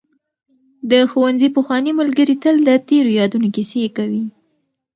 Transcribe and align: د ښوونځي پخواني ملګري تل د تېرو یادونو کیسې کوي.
د 0.91 0.93
ښوونځي 1.11 1.49
پخواني 1.55 1.91
ملګري 1.99 2.35
تل 2.43 2.55
د 2.67 2.69
تېرو 2.87 3.09
یادونو 3.19 3.47
کیسې 3.55 3.81
کوي. 3.97 4.23